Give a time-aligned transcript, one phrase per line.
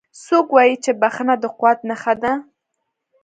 [0.25, 2.33] څوک وایي چې بښنه د قوت نښه ده